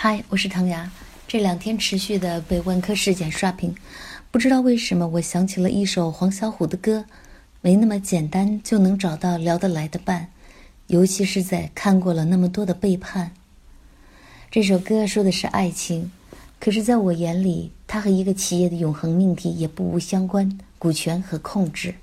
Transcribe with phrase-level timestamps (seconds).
[0.00, 0.88] 嗨，我是唐雅。
[1.26, 3.74] 这两天持续的被万科事件刷屏，
[4.30, 7.04] 不知道为什么我想起了一首黄小琥的歌，
[7.62, 10.28] 没那么简单就能找到聊得来的伴，
[10.86, 13.32] 尤其是在看过了那么多的背叛。
[14.52, 16.12] 这首歌说的是爱情，
[16.60, 21.96] 可是在我眼里，它和一个企业的永恒命题也不无相关：股权和控制。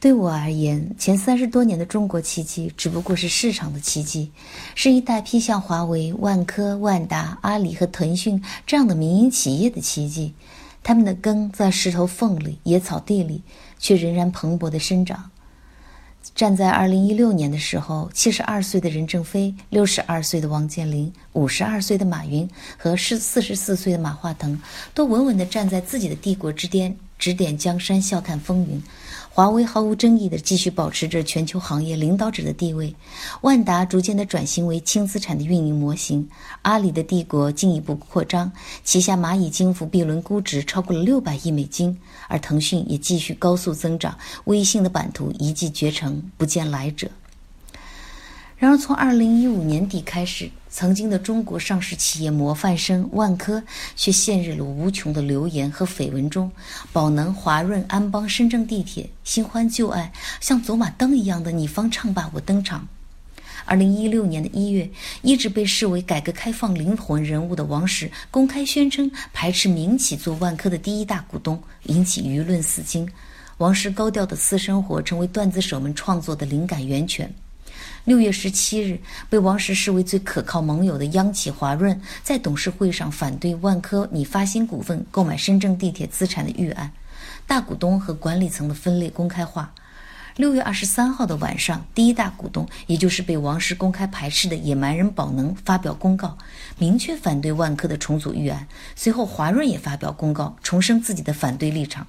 [0.00, 4.30] 对我而言，前三十多年的中国奇迹只不过是市场的奇迹，
[4.76, 10.32] 是一大批像华为、万科、万达、阿里和腾讯这样的民营企业的奇迹。
[10.84, 13.42] 他们的根在石头缝里、野草地里，
[13.80, 15.28] 却仍然蓬勃的生长。
[16.34, 24.58] 站在二零一六年的时候，七十二岁的任正非、六十二岁的王健林、五十二岁的马云和四四十四岁的马化腾，
[24.94, 28.80] 都稳稳地站在自己的帝国之巅，指点江山，笑看风云。
[29.38, 32.92] 华为毫无争议地继续保持着全球行业领导者的地位，
[33.42, 36.28] 万达逐渐地转型为轻资产的运营模型，
[36.62, 38.50] 阿里的帝国进一步扩张，
[38.82, 47.08] 旗下蚂蚁金服 B 轮估值超过了六百亿美金，而腾讯也继续高速增长，微信的版图一骑绝尘，不见来者。
[48.60, 53.62] 然而，从二零一五年底开始，曾经的中国上市企业模范生万科
[53.94, 56.50] 却陷入了无穷的流言和绯闻中。
[56.92, 62.88] 宝能、华润、安邦、深圳地铁，新欢旧爱，像走马灯一样的你方唱罢我登场。
[63.64, 64.90] 二零一六年的一月，
[65.22, 73.08] 一直被视为改革开放灵魂人物的王石公开宣称排斥民企做万科的第一大股东，引起舆论死惊。
[73.58, 77.32] 王石高调的私生活成为段子手们创作的灵感源泉。
[78.08, 78.98] 六月十七日，
[79.28, 86.90] 被王石视为最可靠盟友的央企华润在董事会上反对万科拟发行股份购买深圳地铁资产的预案，
[87.46, 89.74] 大股东和管理层的分类公开化。
[90.36, 96.38] 六月二十三号的晚上，第一大股东，也就是被王石公开排斥的野蛮人宝能发表公告，
[96.78, 98.66] 明确反对万科的重组预案。
[98.96, 102.06] 随后，华润也发表公告，重申自己的反对立场。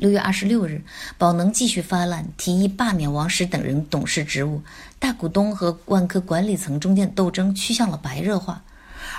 [0.00, 0.82] 六月二十六日，
[1.18, 4.62] 宝能继续发难，提议罢免王石等人董事职务。
[4.98, 8.62] 大股东和万科管理层中间的斗争趋向了白热化，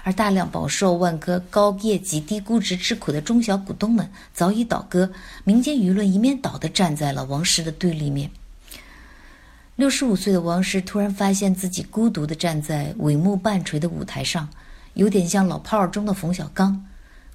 [0.03, 5.11] 而大量饱受万科高业绩、低估值之苦的中小股东们早已倒戈，
[5.43, 8.31] 民间舆论一面倒地站在了王石的对立面。
[9.75, 14.49] 六十五岁的王石突然发现自己孤独地站在帷幕半垂的舞台上，
[14.95, 16.87] 有点像老炮儿中的冯小刚。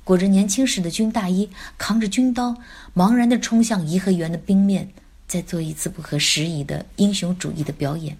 [0.07, 2.55] 裹着年轻时的军大衣，扛着军刀，
[2.95, 4.89] 茫然地冲向颐和园的冰面，
[5.27, 8.17] 再做一次不合时宜的英雄主义的表演。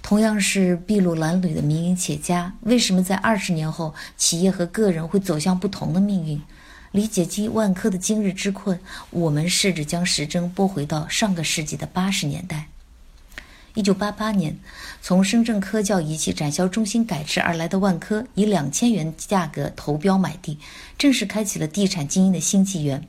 [0.00, 6.40] 同样是筚路蓝缕的民营企业家，为什么在二十年后，企业和个人会走向不同的命运？
[6.92, 12.68] 理解及万科的今日之困，我们试着将时针拨回到上个世纪的八十年代。
[13.74, 14.58] 一九八八年，
[15.00, 20.58] 从深圳科教仪器展销中心改制而来的万科，以两千元价格投标买地，
[20.98, 23.08] 正式开启了地产经营的新纪元。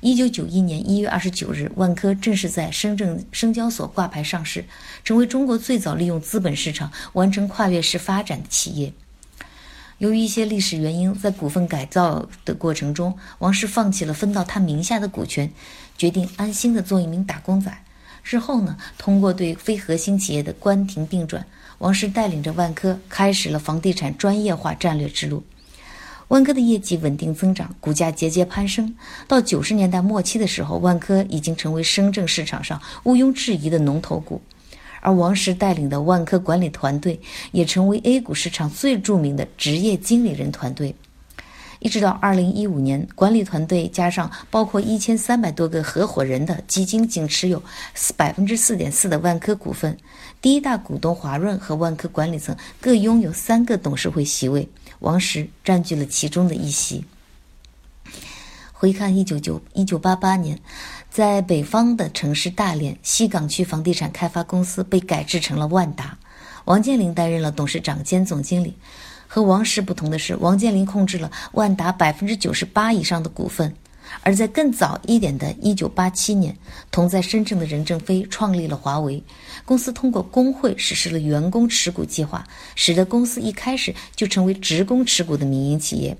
[0.00, 4.64] 一九九一年一月二十九日，万科正式在深圳深交所挂牌上市，
[5.04, 8.92] 成为中国最早利用资本市场完成跨越式发展的企业。
[9.98, 15.52] 由于一些历史原因，在股份改造的过程中，王石放弃了分到他名下的股权，
[15.96, 17.72] 决定安心的做一名打工仔。
[18.22, 18.76] 之后呢？
[18.96, 21.44] 通过对非核心企业的关停并转，
[21.78, 25.42] 王石带领着万科开始了房地产专业化战略之路。
[26.28, 28.94] 万科的业绩稳定增长，股价节节攀升。
[29.28, 34.40] 到九十年代末期的时候，万科已经成为深圳市场上毋庸置疑的龙头股，
[35.00, 40.94] 而王石带领的万科管理团队也成为 A 股市场最著名的职业经理人团队。
[41.82, 47.60] 一直到二零一五年，管理团队加上包括一千三百多个合伙人的基金，仅持有
[48.16, 49.98] 百分之四点四的万科股份。
[50.40, 54.68] 第一大股东华润和万科管理层各拥有三个董事会席位，
[55.00, 57.04] 王石占据了其中的一席。
[58.72, 60.60] 回看一九九一九八八年，
[61.10, 66.16] 在北方的城市大连，西岗区房地产开发公司被改制成了万达，
[66.64, 68.76] 王健林担任了董事长兼总经理。
[69.34, 73.74] 和王石不同的是，王健林控制了万达百分之九十八以上的股份，
[74.20, 76.54] 而在更早一点的一九八七年，
[76.90, 79.24] 同在深圳的任正非创立了华为
[79.64, 86.14] 公司，通过工会实施了员工持股计划，使得公司一开始就成为职工持股的民营企业。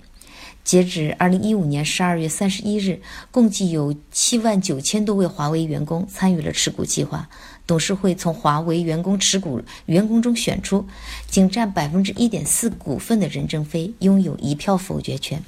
[0.64, 7.28] 截止二零一五年十二月三十一日，共计有七万九千多位华为员工参与了持股计划。
[7.66, 10.86] 董事会从华为员工持股员工中选出，
[11.28, 15.42] 仅占百分之一点四股份的任正非拥有一票否决权。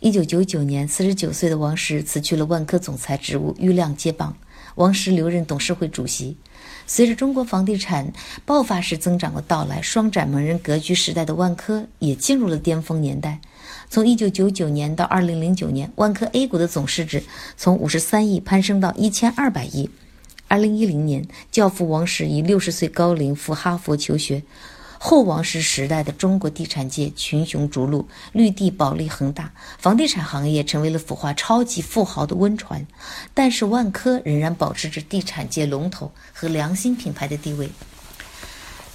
[0.00, 4.36] 一九九九年，四十九岁的王石辞去了万科总裁职务，郁亮接棒，
[4.76, 6.36] 王石留任董事会主席。
[6.86, 8.12] 随着中国房地产
[8.46, 13.40] 爆发式增长的到来，双展门人格局时代的万科也进入了巅峰年代。
[13.90, 17.24] 从1999年到2009年，万科 A 股的总市值
[17.56, 19.90] 从53亿攀升到1200亿。
[20.48, 24.42] 2010年，教父王石以60岁高龄赴哈佛求学。
[25.00, 32.84] 后王石时代的中国地产界群雄逐鹿，绿地保利恒大，房地产行业成为了孵化超级富豪的温床。
[33.32, 37.70] 但是万科仍然保持着地产界龙头和良心品牌的地位。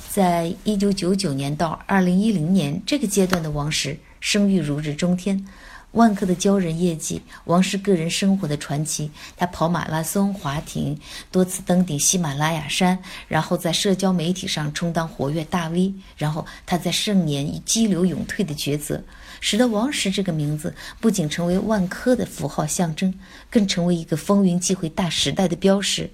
[0.09, 5.47] 在一九九九年到二零一零年这个阶段的王石声誉如日中天。
[5.93, 9.11] 万科的骄人业绩，王石个人生活的传奇。
[9.37, 10.99] 他跑马拉松、滑艇，
[11.31, 12.97] 多次登顶喜马拉雅山，
[13.27, 15.93] 然后在社交媒体上充当活跃大 V。
[16.17, 19.03] 然后他在盛年以激流勇退的抉择，
[19.39, 23.13] 使得王石这个名字不仅成为万科的符号象征，
[23.51, 26.09] 更成为一个风云际会大时代的标识。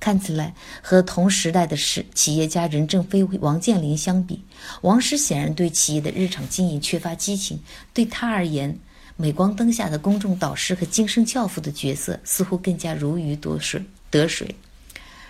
[0.00, 4.42] 看起来和同时代的是企业家任正非、王健林相比，
[4.82, 7.60] 王石显然对企业的日常经营缺乏激情。
[7.94, 8.78] 对他而言，
[9.16, 13.82] 镁光灯下的公众导师和精神教父的角色似乎更加如鱼得水。
[14.10, 14.54] 得水。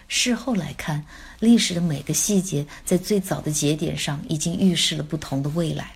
[0.08, 1.04] 事后来看，
[1.40, 5.92] 历史的每个细节在最早的节点上已经预示了不同的未来。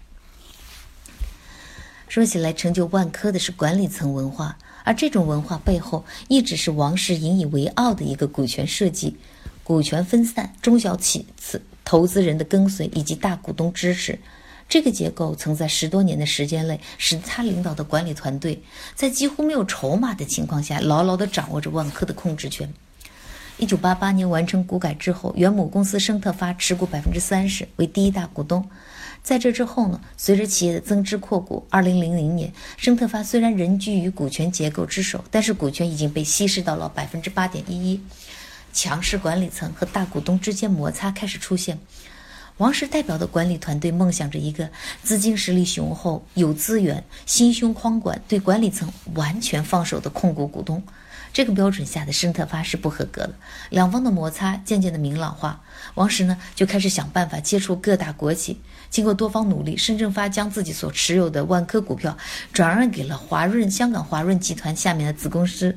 [2.08, 9.16] 说起来，成就万科的是管理层文化，而这种文化背后一直是王石引以为傲的一个股权设计：
[9.62, 11.26] 股权分散、中小企
[11.84, 14.18] 投资人的跟随以及大股东支持。
[14.68, 18.62] 这个结构曾在十多年的时间内，使他领导的管理团队
[18.94, 22.72] 在几乎没有筹码的情况下，牢牢地掌握着万科的控制权。
[23.56, 28.68] 一九八八年完成股改之后，原母公司生特发持股百分之三十，为第一大股东。
[29.22, 38.00] 在这之后呢，随着企业的增资扩股，二零零零年，生特发虽然仍居于股权结构之首，但是股权已经被稀释到了百分之八点一一。
[38.72, 41.78] 强势管理层和大股东之间摩擦开始出现。
[42.58, 44.68] 王石代表的管理团队梦想着一个
[45.04, 50.82] 资金实力雄厚、有资源、心胸宽广、对管理层完全放手的控股股东。
[51.32, 53.34] 这个标准下的生特发是不合格的。
[53.70, 55.62] 两方的摩擦渐渐的明朗化，
[55.94, 58.58] 王石呢就开始想办法接触各大国企。
[58.90, 62.16] 经过多方努力，深圳发将自己所持有的万科股票
[62.52, 65.76] 转让给了华润香港华润集团下面的子公司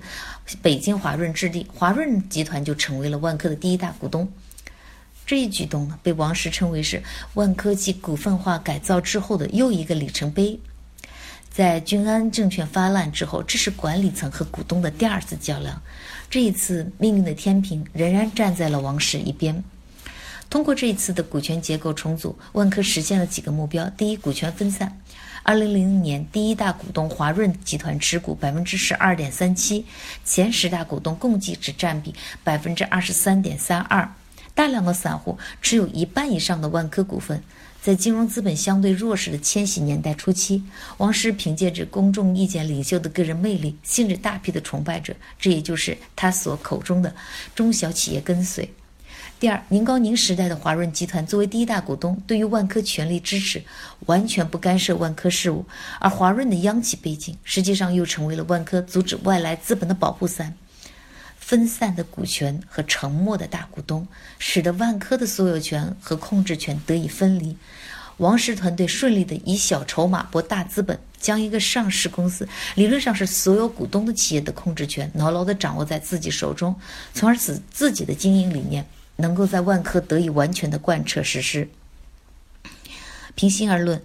[0.64, 4.28] 北京华润置地，华润集团就成为了万科的第一大股东。
[5.32, 7.02] 这一举动呢，被王石称为是
[7.36, 10.60] 万科技股份化改造之后的又一个里程碑。
[11.50, 15.82] 在君安证券发难之后，这是管理层和股东的第二次较量。
[16.30, 19.64] 这一次，命运的天平仍然站在了王石一边。
[20.50, 25.00] 通过这一次的股权结构重组，万科实现了几个目标：第一，股权分散。
[25.44, 29.86] 二零零零年，第一大股东华润集团持股百分之十二点三七，
[30.26, 32.14] 前十大股东共计只占比
[32.44, 34.14] 百分之二十三点三二。
[34.54, 37.42] 大量的散户持有一半以上的万科股份，
[37.82, 40.64] 在金融资本相对弱势的千禧年代初期，
[40.98, 47.16] 王石凭借着公众意见领袖的个人魅力，吸引大批的崇拜者，这也就是他所口中的
[47.56, 48.72] 中小企业跟随。
[49.40, 53.64] 第二，宁高宁时代的华润集团作为第一大股东，对于万科全力支持，
[54.06, 55.66] 完全不干涉万科事务，
[56.00, 60.54] 而华润的央企背景，实际上又成为了万科阻止外来资本的保护伞。
[61.52, 64.08] 分散的股权和沉默的大股东，
[64.40, 67.58] 使得万科的所有权和控制权得以分离。
[68.20, 76.74] 王石团队顺利的以小筹码博大资本，将一个上市公司理论上是所有股东的企业的控制权牢牢的掌握在自己手中，
[77.14, 81.68] 从而使自己的经营理念能够在万科得以完全的贯彻实施。
[83.36, 84.02] 平心而论。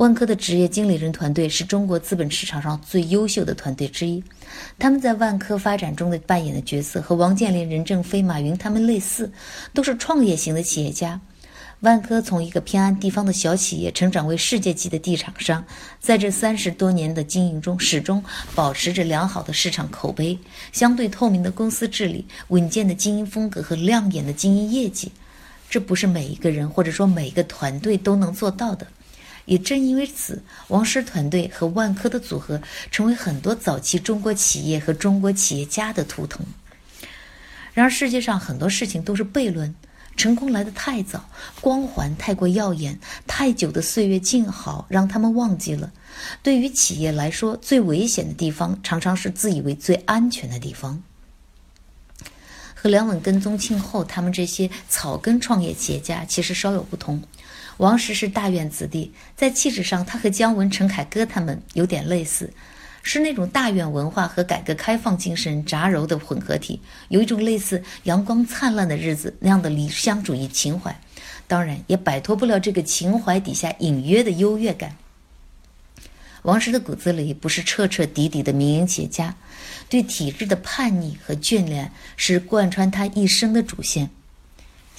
[0.00, 4.24] 万科的职业经理人团队是中国资本市场上最优秀的团队之一，
[4.78, 9.30] 他们在万科发展中的扮演的角色和王健林、任正非、马云他们类似，
[9.74, 11.20] 都是创业型的企业家。
[11.80, 15.62] 万科从一个偏安地方的小企业成长为世界级的地产商，
[16.00, 20.38] 在这三十多年的经营中，始终保持着良好的市场口碑、
[20.72, 25.12] 相对透明的公司治理、稳健的经营风格和亮眼的经营业绩。
[25.68, 28.86] 这不是每一个人或者说每一个团队都能做到的。
[29.50, 36.46] 也正因为此，王石团队和万科的组合成为很多早期中国企业和中国企业家的图腾。
[37.74, 39.74] 然而，世界上很多事情都是悖论，
[40.16, 41.28] 成功来得太早，
[41.60, 45.90] 光环太过耀眼，太久的岁月静好让他们忘记了，
[46.44, 51.02] 对于企业来说，最危险的地方常常是自以为最安全的地方。
[52.72, 57.20] 和梁稳跟踪庆后他们这些草根创业企业家其实稍有不同。
[57.80, 62.52] 王石是大院子弟，在气质上，他和姜文、陈凯歌他们有点类似。
[63.02, 70.94] 是那种大院文化和改革开放精神杂糅的混合体，有一种类似阳光灿烂的日子那样的理想主义情怀，
[71.46, 74.94] 当然也摆脱不了这个情怀底下隐约的优越感。
[76.42, 79.34] 王石的骨子里不是彻彻底底的民营企业家，
[79.88, 84.10] 对体制的叛逆和眷恋是贯穿他一生的主线。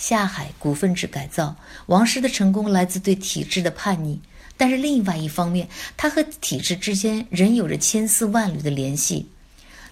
[0.02, 1.56] 下海股份制改造，
[1.86, 4.20] 王石的成功来自对体制的叛逆。
[4.58, 9.30] 但是另外一方面，他和体制之间仍有着千丝万缕的联系。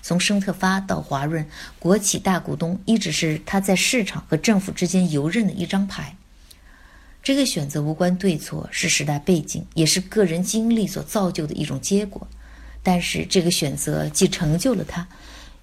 [0.01, 1.45] 从生特发到华润，
[1.77, 6.15] 国企大股东一直是他在市场和政府之间游刃的一张牌。
[7.21, 12.27] 这个选择无关对错，是时代背景，也是个人经历所造就的一种结果。
[12.81, 15.07] 但是这个选择既成就了他，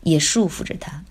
[0.04, 1.02] 也束缚着他。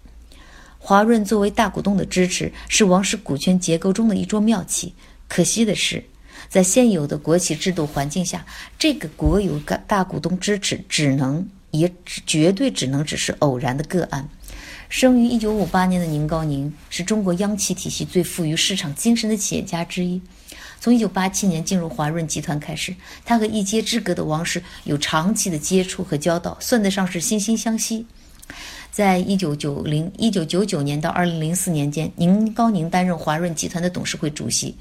[0.88, 4.94] 华润作为大股东的支持，是王石股权结构中的一桌妙棋。
[5.28, 6.06] 可惜的是。
[6.48, 8.46] 在现有的国企制度环境下，
[8.78, 14.30] 这个国有大大股东支持只能也只绝对只能只是偶然的个案。
[14.88, 20.22] 生于一九五八年的宁高宁是中国央企体系最富于市场精神的企业家之一。
[20.80, 28.06] 从一九八七年进入华润集团开始，他和一街之隔的王石有长期的接触和交道，算得上是惺惺相惜。
[28.96, 34.74] 在一九九零一九九九年到二零零四年间，宁高宁担任华润集团的董事会主席。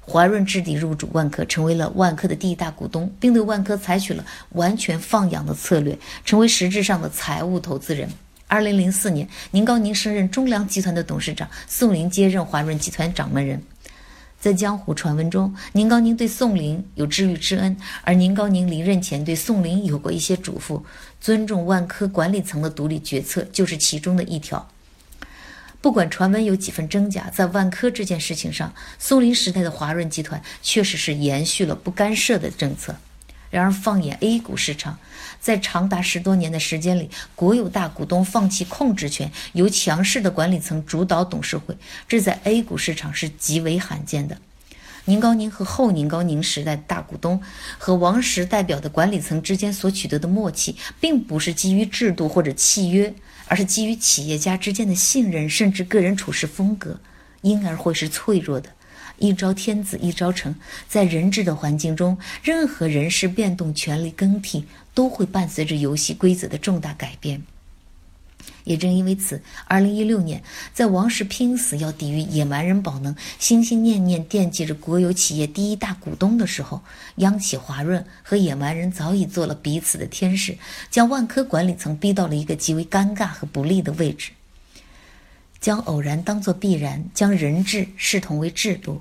[0.00, 8.08] 华润置地入主万科，成为了万科的第一大股东，并对万科采取了完全放养的策略，成为实质上的财务投资人。
[8.46, 13.62] 二零零四年，宁高宁升任中粮集团的董事长，宋林接任华润集团掌门人。
[14.46, 20.80] 在江湖传闻中，宁高宁对宋林有知遇之恩，而宁高宁离任前对宋林有过一些嘱咐，
[21.20, 24.64] 尊重万科管理层的独立决策，就是其中的一条。
[25.80, 32.94] 不管传闻有几分真假，在万科这件事情上，宋林时代的华润集团确实是延续了不干涉的政策。
[33.50, 34.96] 然而，放眼 A 股市场，
[35.40, 41.76] 在长达十多年的时间里，国有大股东放弃控制权，由强势的管理层主导董事会，
[42.08, 44.38] 这在 A 股市场是极为罕见的。
[45.04, 47.40] 宁高宁和后宁高宁时代大股东
[47.78, 53.14] 和王石代表的管理层之间所取得的默契，并不是基于制度或者契约。
[53.48, 56.98] 而是基于企业家之间的信任，甚至个人处事风格，
[57.42, 58.70] 因而会是脆弱的。
[59.18, 60.52] 一朝天子一朝臣，
[60.88, 64.64] 在人治的环境中，任何人事变动、权力更替，
[64.96, 67.42] 都会伴随着游戏规则的重大改变。
[68.64, 76.82] 也正因为此，二零一六年，在王石拼死要抵御野蛮人宝能，心心念念惦记着国有企业第一大股东的时候，
[77.16, 80.56] 央企华润和野蛮人早已做了彼此的天使，
[80.90, 84.32] 将万科管理层逼到了一个极为尴尬和不利的位置。
[85.60, 89.00] 将偶然当作必然，将人治视同为制度，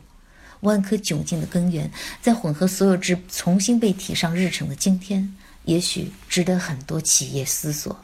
[0.60, 1.90] 万科窘境的根源，
[2.22, 7.98] 在混合所有制重新被提上日程的今天，也许值得很多企业思索。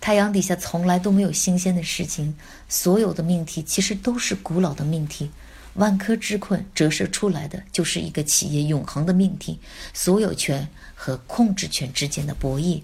[0.00, 2.34] 太阳底下从来都没有新鲜的事情，
[2.68, 5.30] 所有的命题其实都是古老的命题。
[5.74, 9.58] 万科之困折射出来的就是一个企业永恒的命题：
[9.94, 12.82] 所有权和控制权之间的博弈。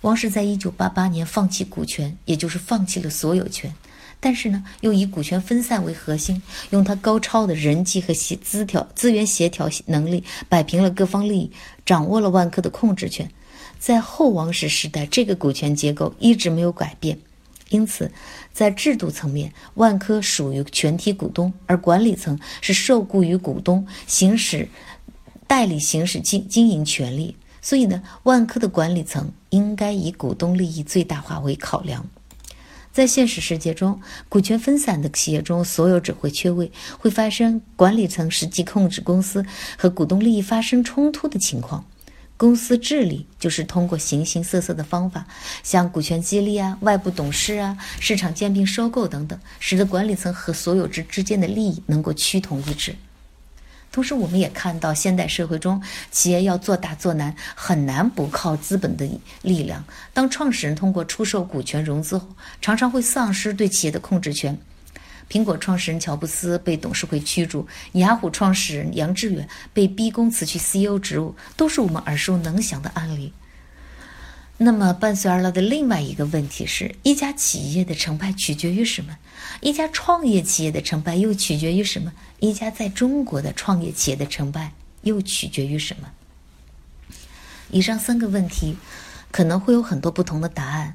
[0.00, 3.74] 王石在一九八八年放弃股权，也就是放弃了所有权，
[4.24, 11.50] 但是呢，又以股权分散为核心，用他高超的人际和协资调资源协调能力摆平了各方利益，
[11.84, 13.28] 掌握了万科的控制权。
[13.80, 17.18] 在后王石时代，这个股权结构一直没有改变，
[17.70, 18.12] 因此，
[18.52, 24.68] 在制度层面，万科属于全体股东，而管理层是受雇于股东，行使
[25.48, 27.34] 代理行使经经营权利。
[27.60, 32.08] 所以呢，万科的管理层应该以股东利益最大化为考量。
[32.92, 39.44] 在现实世界中，股权分散的企业中，所有者会缺位，会发生管理层实际控制公司
[39.78, 41.84] 和股东利益发生冲突的情况。
[42.36, 45.26] 公司治理就是通过形形色色的方法，
[45.62, 52.94] 像股权激励啊、外部董事啊、市场兼并、收购等等，使得管理层和所有制之间的利益能够趋同一致。
[53.92, 55.80] 同时，我们也看到现代社会中，
[56.10, 59.06] 企业要做大做难，很难不靠资本的
[59.42, 59.84] 力量。
[60.14, 62.26] 当创始人通过出售股权融资后，
[62.62, 64.58] 常常会丧失对企业的控制权。
[65.30, 73.30] 苹果创始人乔布斯被董事会驱逐，雅虎创始人杨致远被逼宫辞去 CEO 职务，都是我们耳熟能详的案例。
[74.62, 79.18] 那么，伴随而来的另外一个问题是：一家企业的成败取决于什么？
[79.60, 82.12] 一家创业企业的成败又取决于什么？
[82.38, 86.10] 一家在中国的创业企业的成败又取决于什么？
[87.70, 88.76] 以上三个问题
[89.30, 90.94] 可能会有很多不同的答案，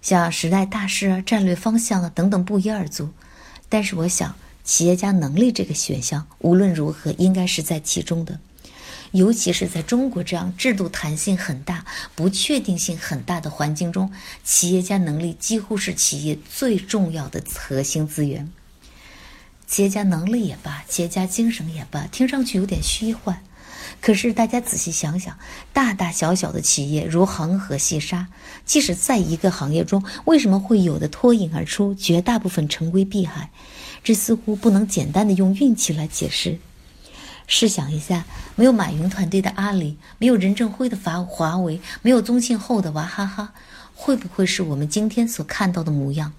[0.00, 3.10] 像时代大势啊、战略方向啊等等不一而足。
[3.68, 8.38] 但是我想，企业家能力这个选项无论如何应该是在其中的。
[9.12, 11.84] 尤其是在中国这样制度弹性很大、
[12.14, 14.12] 不确定性很大的环境中，
[14.44, 18.52] 企业家能力几乎是企业最重要的核心资源。
[19.66, 23.42] 企业家能力也罢，企业家精神也罢，听上去有点虚幻。
[24.00, 25.38] 可是大家仔细想想，
[25.72, 28.28] 大大小小的企业如恒河细沙，
[28.64, 33.50] 即使在一个行业中，为什么会有的脱颖而出，绝大部分成规避海？
[34.04, 36.58] 这似乎不能简单的用运气来解释。
[37.48, 38.24] 试想一下，
[38.54, 43.52] 没有马云团队的阿里，没有任正非的华华为，没有宗庆后的娃哈哈，
[43.94, 46.34] 会不会是我们今天所看到的模样？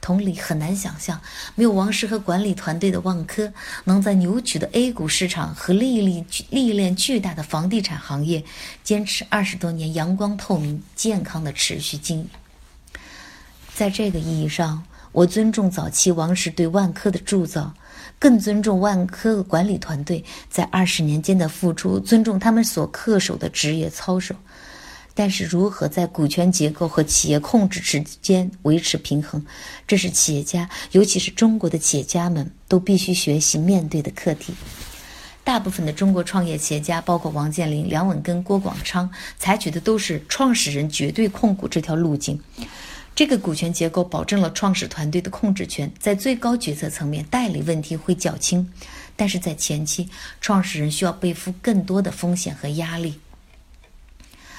[0.00, 1.20] 同理，很难想象，
[1.56, 3.52] 没有王石和管理团队的万科，
[3.84, 8.44] 能在扭曲的 A 股市场和历历历练巨大的房地产行业，
[8.82, 12.28] 坚持二十多年阳光透明、健康的持续经营。
[13.74, 17.72] 在这个意义上，我尊重早期王石对万科的铸造，
[18.22, 24.32] 更尊重万科管理团队在二十年间的付出，尊重他们所恪守的职业操守。
[25.12, 29.44] 但是，如何在股权结构和企业控制之间维持平衡，
[29.88, 34.54] 这是企业家，尤其是中国的企业家们都必须学习面对的课题。
[35.42, 42.40] 大部分的中国创业企业家，包括王健林、梁稳根、郭广昌，采取的都是创始人绝对控股这条路径。
[43.14, 48.72] 这个股权结构保证了创始团队的控制权，在最高决策层面，代理问题会较轻，
[49.16, 50.08] 但是在前期，
[50.40, 53.20] 创始人需要背负更多的风险和压力。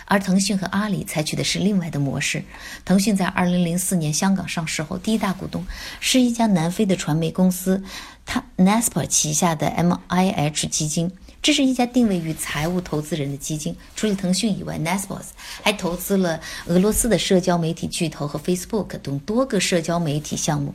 [0.05, 2.43] 而腾讯和阿里采取的是另外的模式。
[2.85, 5.65] 腾讯在二零零四年香港上市后，第一大股东
[5.99, 7.83] 是一家南非的传媒公司，
[8.25, 11.11] 它 n a s p e r 旗下的 MIH 基金。
[11.43, 13.75] 这是一家定位于财务投资人的基金。
[13.97, 15.25] 除了腾讯以外，Naspers
[15.61, 20.73] 还投资了俄罗斯的社交媒体巨头和 Facebook 等多个社交媒体项目。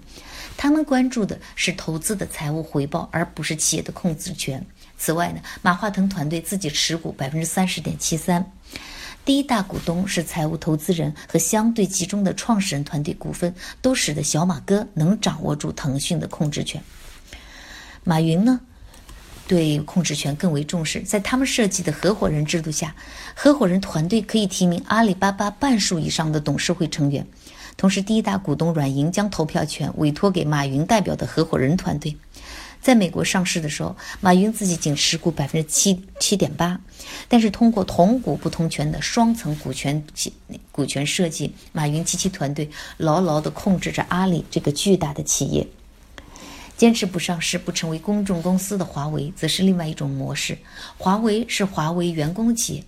[0.58, 4.62] 他们关注的是投资的财务回报，而不是企业的控制权。
[4.98, 8.52] 此外呢，马化腾团队自己持股百分之三十点七三。
[9.24, 16.82] 第一大股东是财务投资人和相对集中的创始人团队股份，都使得小马哥能掌握住腾讯的控制权。
[18.04, 18.60] 马云呢，
[19.48, 22.94] 对控制权更为重视，在他们设计的合伙人制度下，
[23.34, 27.26] 合伙人团队可以提名阿里巴巴半数以上的董事会成员，
[27.76, 32.14] 同时第一大股东软银将投票权委托给马云代表的合伙人团队。
[32.80, 36.78] 在美国上市的时候，马云自己仅持股百分之七七点八，
[37.26, 40.00] 但是通过同股不同权的双层股权
[40.70, 45.66] 股权设计，马云及其团队牢牢地控制着阿里这个巨大的企业。
[46.78, 50.56] 坚持不上市、不成为公众公司的华为，则是另外一种模式。
[50.96, 52.84] 华为是华为员工企业，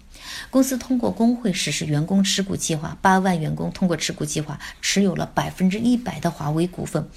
[0.49, 7.09] 公司通过工会实施员工持股计划，八万员工通过持股计划持有了百分之一百的华为股份，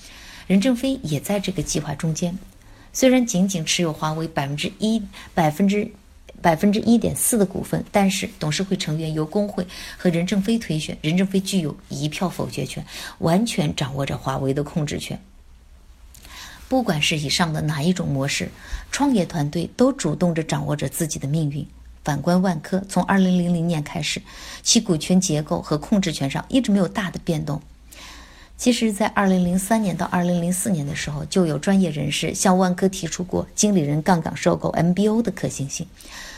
[0.47, 2.35] 任正非也在这个计划中间。
[2.91, 4.99] 虽然仅仅持有华为百分之一
[5.35, 5.91] 百分之
[6.41, 12.83] 百分之一点四的股份，但是董事会成员由工会和任正非推选，任正非具有一票否决权，
[13.19, 15.21] 完全掌握着华为的控制权。
[16.67, 18.49] 不管是以上的哪一种模式，
[18.91, 21.65] 创业团队都主动着掌握着自己的命运。
[22.03, 24.21] 反观万科，从二零零零年开始，
[24.61, 27.61] 其股权结构和控制权上一直没有大的变动。
[28.57, 35.87] 其实，在二零零三年到二零零四年的时候，就有专业人士向万科提出过经理人杠杆收购 MBO 的可行性，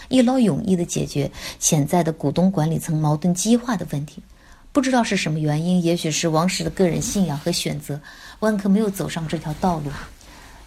[0.08, 4.22] 一劳永逸地解决潜在的股东管理层矛盾激化的问题。
[4.72, 8.00] 不知道是什么原因，也许是王石的个人信仰和选择，
[8.40, 9.92] 万科没有走上这条道路。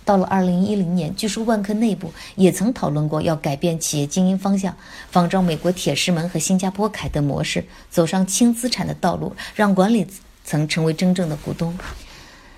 [0.09, 4.75] 到了二零一零年，据说万科内部也曾讨论过要改变企业经营方向，
[5.11, 10.07] 仿照美国铁石门和新加坡凯德模式，走上轻资产的道路，让管理。
[10.44, 11.77] 层成为真正的股东，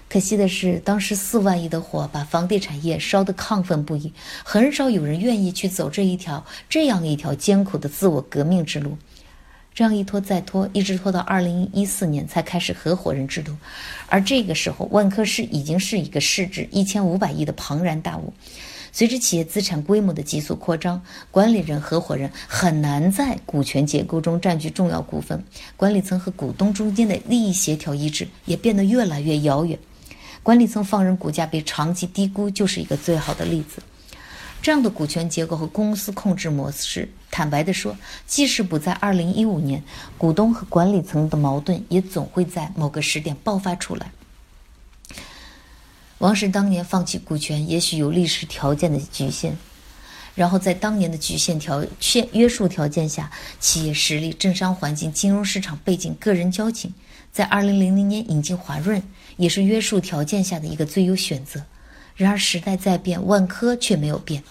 [0.09, 4.13] 可惜的是，当时四万亿的火把房地产业烧得亢奋不已，
[4.45, 8.97] 很少有人愿意去走这一条这样一条艰苦的自我革命之路。
[9.73, 13.57] 这样一拖再拖，一直拖到二零一四年才开始合伙人制度，
[14.09, 18.33] 而这个时候，万科是已经是一个市值一千五百亿的庞然大物。
[18.93, 25.43] 随着企业资产规模的急速扩张，管理人、合伙人很难在股权结构中占据重要股份，
[25.77, 29.79] 管理层和股东中间的利益协调一致也变得越来越遥远。
[30.43, 33.81] 管理层放任股价被长期低估，就是一个最好的例子。
[34.63, 37.97] 这样的股权结构和公司控制模式，坦白地说，
[38.27, 39.83] 即使不在2015年，
[40.19, 44.13] 股东和管理层的矛盾也总会在某个时点爆发出来。
[46.19, 49.57] 王石当年放弃股权，也许有历史条件的局限，
[50.35, 56.93] 然后在当年的局限条限约束条件下，企业实力、政商环境、金融市场背景、个人交情，
[57.33, 59.03] 在二零零零年引进华润，
[59.39, 61.65] 也是约束条件下的一个最优选择。
[62.21, 64.43] 然而时代在变，万科却没有变。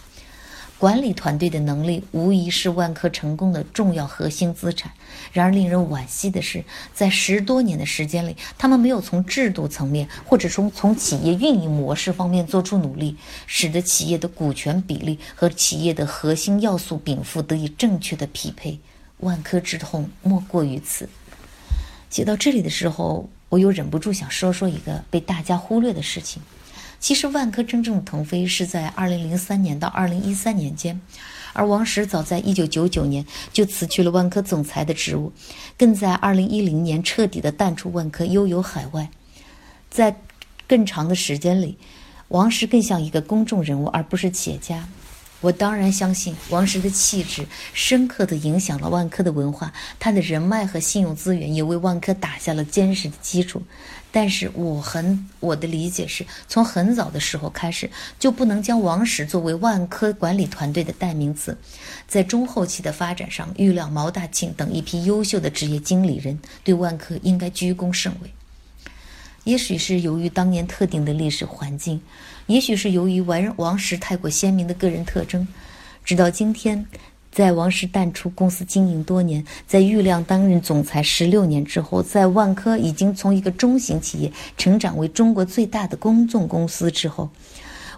[0.79, 4.91] 管理团队的能力无疑是万科成功的重要核心资产。
[5.31, 6.63] 然而，令人惋惜的是，
[6.95, 18.79] 在十多年的时间里，他们没有从制度层面或者从从企业运营模式方面做出努力，使得企业的股权比例和企业的核心要素禀赋得以正确的匹配。
[19.19, 21.07] 万科之痛莫过于此。
[22.09, 26.41] 写到这里的时候，我又忍不住想说说一个被大家忽略的事情。
[26.99, 30.99] 其实，万科真正的腾飞是在2003年到2013年间，
[31.53, 35.31] 而王石早在1999年就辞去了万科总裁的职务，
[35.77, 39.09] 更在2010年彻底的淡出万科，悠游海外。
[39.89, 40.15] 在
[40.67, 41.77] 更长的时间里，
[42.27, 44.87] 王石更像一个公众人物，而不是企业家。
[45.41, 53.61] 我当然相信王石的气质深刻地影响了万科的文化，他的人脉和信用资源也为万科打下了坚实的基础。
[54.11, 61.55] 但是我很我的理解是从很早的时候开始就不能将王石作为万科管理团队的代名词，
[62.07, 68.33] 在中后期的发展上，预料毛大庆等一批优秀的职业经理人对万科应该居功甚伟。
[69.43, 72.01] 也许是由于当年特定的历史环境，
[72.49, 75.47] 也许是由于王王石太过鲜明的个人特征，
[76.03, 76.85] 直到今天。
[77.31, 87.29] 在王石淡出公司经营多年，在郁亮担任总裁十六年之后，在万科已经从一个中型企业成长为中国最大的公众公司之后，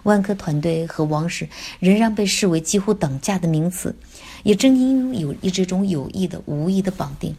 [0.02, 1.48] 万科团队和王石
[1.80, 3.96] 仍然被视为几乎等价的名词。
[4.42, 7.34] 也正因有一这种有意的、无意的绑定，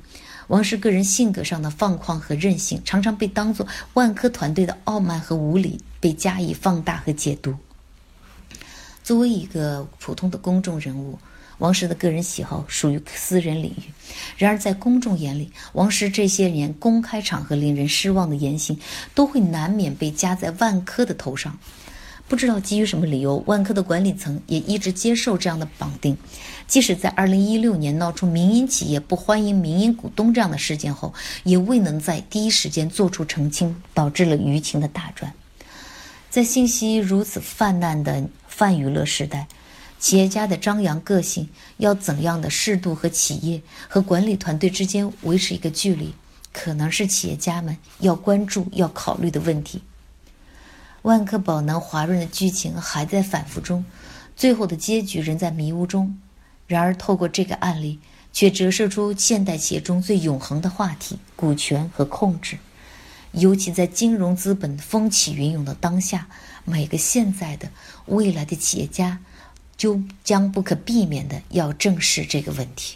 [0.47, 7.55] 王石个人性格上的放旷和任性，常常被当作万科团队的傲慢和无礼被加以放大和解读。
[9.03, 11.17] 作为一个普通的公众人物。
[11.59, 13.83] 王石的个人喜好属于私人领域，
[14.35, 18.77] 然而在公众眼里，王石这些年公开场合令人失望的言行，
[19.13, 21.57] 都会难免被加在万科的头上。
[22.33, 26.17] 不知道基于什么理由，万科的管理层也一直接受这样的绑定，
[26.67, 35.31] 即使在2016年闹出民营企业不欢迎民营股东这样的事件后，也未能在第一时间做出澄清，导致了舆情的大转。
[36.31, 39.47] 在信息如此泛滥的泛娱乐时代。
[39.99, 46.11] 企业家的张扬个性要怎样的适度和企业和管理团队之间维持一个距离，
[46.51, 49.83] 可能是企业家们要关注、要考虑的问题。
[51.03, 53.85] 万科宝能华润的剧情还在反复中，
[54.35, 56.17] 最后的结局仍在迷雾中。
[56.65, 57.99] 然而，透过这个案例，
[58.33, 62.57] 却折射出现代企业中最永恒的话题——股权和控制。
[63.31, 66.27] 尤其在金融资本风起云涌的当下，
[66.65, 67.69] 每个现在的、
[68.07, 69.19] 未来的企业家。
[69.75, 72.95] 就将不可避免的要正视这个问题。